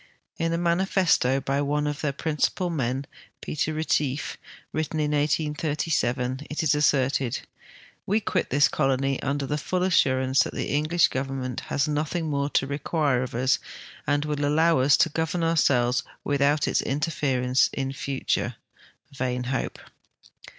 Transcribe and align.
In 0.39 0.51
a 0.51 0.57
manifesto 0.57 1.39
by 1.39 1.61
one 1.61 1.85
of 1.85 2.01
their 2.01 2.11
})rincipal 2.11 2.73
men, 2.73 3.05
Peter 3.39 3.71
Ketief, 3.71 4.35
written 4.73 4.99
in 4.99 5.11
1837 5.11 6.47
it 6.49 6.63
is 6.63 6.73
a.sserted," 6.73 7.41
We 8.07 8.19
quit 8.19 8.49
this 8.49 8.67
colony 8.67 9.21
under 9.21 9.45
the 9.45 9.59
full 9.59 9.83
assurance 9.83 10.41
that 10.41 10.55
tlie 10.55 10.71
English 10.71 11.09
government 11.09 11.59
has 11.69 11.87
nothing 11.87 12.31
more 12.31 12.49
to 12.49 12.65
require 12.65 13.21
of 13.21 13.35
us 13.35 13.59
and 14.07 14.25
will 14.25 14.43
allow 14.43 14.79
us 14.79 14.97
to 14.97 15.09
govern 15.09 15.43
ourselves 15.43 16.01
without 16.23 16.67
its 16.67 16.81
interference 16.81 17.69
in 17.71 17.89
the 17.89 17.93
future." 17.93 18.55
Vain 19.13 19.43
hope! 19.53 19.77